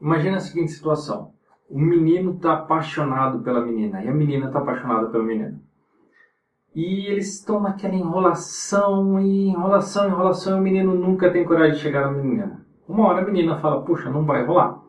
[0.00, 1.32] Imagina a seguinte situação.
[1.68, 5.60] O menino está apaixonado pela menina e a menina está apaixonada pelo menino.
[6.74, 11.80] E eles estão naquela enrolação e enrolação, enrolação e o menino nunca tem coragem de
[11.80, 12.64] chegar na menina.
[12.88, 14.80] Uma hora a menina fala, puxa, não vai rolar.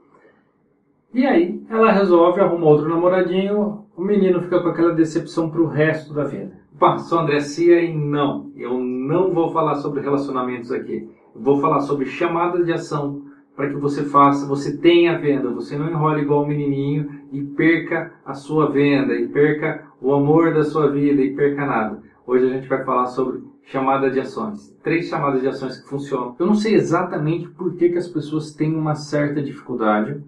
[1.14, 6.14] E aí ela resolve, arruma outro namoradinho, o menino fica com aquela decepção pro resto
[6.14, 6.60] da vida.
[6.80, 11.10] Pá, sou André Cia e não, eu não vou falar sobre relacionamentos aqui.
[11.36, 13.24] Vou falar sobre chamadas de ação
[13.56, 18.14] para que você faça, você tenha venda, você não enrole igual o menininho e perca
[18.26, 22.02] a sua venda, e perca o amor da sua vida, e perca nada.
[22.26, 24.76] Hoje a gente vai falar sobre chamada de ações.
[24.84, 26.36] Três chamadas de ações que funcionam.
[26.40, 30.22] Eu não sei exatamente por que, que as pessoas têm uma certa dificuldade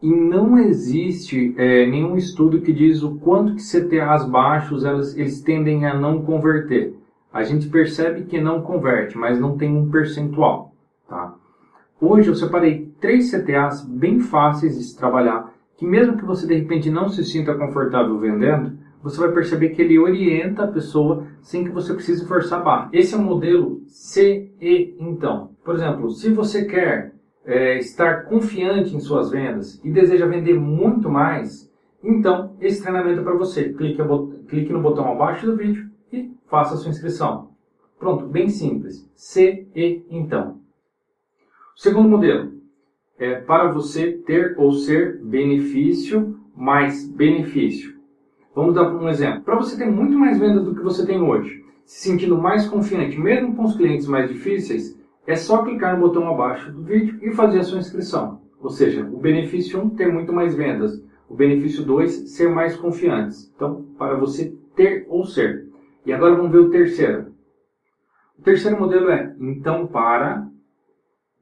[0.00, 5.40] e não existe é, nenhum estudo que diz o quanto que CTAs baixos elas, eles
[5.40, 6.94] tendem a não converter.
[7.32, 10.72] A gente percebe que não converte, mas não tem um percentual.
[12.00, 16.54] Hoje eu separei três CTAs bem fáceis de se trabalhar, que mesmo que você de
[16.54, 21.64] repente não se sinta confortável vendendo, você vai perceber que ele orienta a pessoa sem
[21.64, 22.90] que você precise forçar a barra.
[22.92, 25.50] Esse é o modelo CE então.
[25.64, 27.14] Por exemplo, se você quer
[27.44, 31.68] é, estar confiante em suas vendas e deseja vender muito mais,
[32.02, 33.72] então esse treinamento é para você.
[33.72, 34.00] Clique,
[34.46, 37.50] clique no botão abaixo do vídeo e faça a sua inscrição.
[37.98, 39.10] Pronto, bem simples.
[39.16, 40.67] CE então.
[41.78, 42.54] Segundo modelo
[43.20, 47.94] é para você ter ou ser benefício mais benefício.
[48.52, 49.42] Vamos dar um exemplo.
[49.42, 53.16] Para você ter muito mais vendas do que você tem hoje, se sentindo mais confiante,
[53.16, 57.30] mesmo com os clientes mais difíceis, é só clicar no botão abaixo do vídeo e
[57.30, 58.40] fazer a sua inscrição.
[58.60, 61.00] Ou seja, o benefício 1, ter muito mais vendas.
[61.28, 63.52] O benefício 2, ser mais confiantes.
[63.54, 65.68] Então, para você ter ou ser.
[66.04, 67.26] E agora vamos ver o terceiro.
[68.36, 70.44] O terceiro modelo é, então, para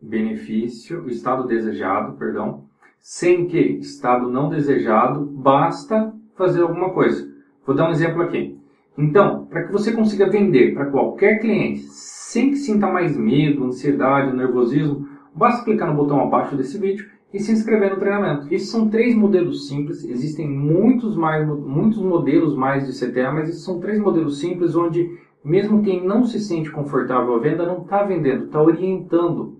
[0.00, 2.64] benefício, estado desejado, perdão,
[3.00, 7.28] sem que estado não desejado, basta fazer alguma coisa.
[7.64, 8.58] Vou dar um exemplo aqui.
[8.98, 14.37] Então, para que você consiga vender para qualquer cliente sem que sinta mais medo, ansiedade,
[14.37, 18.53] nervosismo, basta clicar no botão abaixo desse vídeo e se inscrever no treinamento.
[18.53, 23.65] Esses são três modelos simples, existem muitos, mais, muitos modelos mais de CTA, mas esses
[23.65, 25.09] são três modelos simples onde
[25.44, 29.56] mesmo quem não se sente confortável à venda não está vendendo, está orientando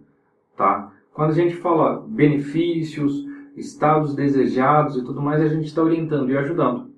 [0.57, 0.93] tá?
[1.13, 3.25] Quando a gente fala benefícios,
[3.57, 6.91] estados desejados e tudo mais, a gente está orientando e ajudando.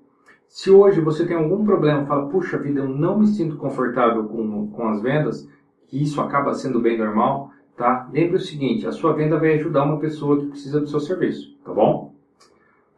[0.47, 4.67] Se hoje você tem algum problema, fala, puxa vida, eu não me sinto confortável com,
[4.71, 5.47] com as vendas,
[5.87, 8.09] que isso acaba sendo bem normal, tá?
[8.11, 11.55] Lembre o seguinte, a sua venda vai ajudar uma pessoa que precisa do seu serviço,
[11.63, 12.13] tá bom?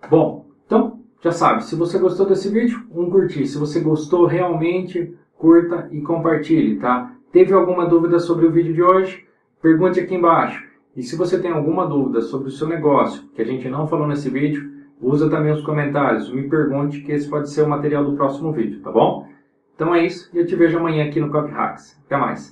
[0.10, 3.46] Bom, então, já sabe, se você gostou desse vídeo, um curtir.
[3.46, 7.14] Se você gostou realmente, curta e compartilhe, tá?
[7.32, 9.28] Teve alguma dúvida sobre o vídeo de hoje?
[9.62, 10.66] Pergunte aqui embaixo.
[10.96, 14.08] E se você tem alguma dúvida sobre o seu negócio, que a gente não falou
[14.08, 18.16] nesse vídeo, usa também os comentários, me pergunte que esse pode ser o material do
[18.16, 19.28] próximo vídeo, tá bom?
[19.76, 21.96] Então é isso e eu te vejo amanhã aqui no Copy Hacks.
[22.06, 22.50] Até mais!